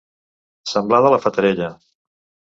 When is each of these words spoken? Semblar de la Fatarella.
Semblar 0.71 1.01
de 1.07 1.11
la 1.15 1.19
Fatarella. 1.25 1.67